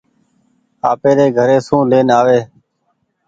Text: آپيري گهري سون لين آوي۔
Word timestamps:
آپيري 0.91 1.27
گهري 1.35 1.57
سون 1.67 1.81
لين 1.91 2.07
آوي۔ 2.19 2.39